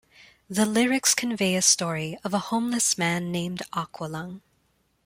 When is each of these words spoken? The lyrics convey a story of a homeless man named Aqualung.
The 0.49 0.65
lyrics 0.65 1.13
convey 1.13 1.53
a 1.55 1.61
story 1.61 2.17
of 2.23 2.33
a 2.33 2.39
homeless 2.39 2.97
man 2.97 3.31
named 3.31 3.61
Aqualung. 3.71 4.41